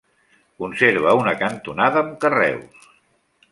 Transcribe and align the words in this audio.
Conserva 0.63 1.13
una 1.19 1.35
cantonada 1.43 2.03
amb 2.03 2.17
carreus. 2.25 2.91